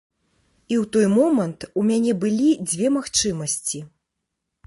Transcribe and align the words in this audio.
І 0.73 0.75
ў 0.81 0.83
той 0.95 1.07
момант 1.17 1.67
у 1.81 1.83
мяне 1.89 2.13
былі 2.25 2.49
дзве 2.71 2.87
магчымасці. 2.97 3.79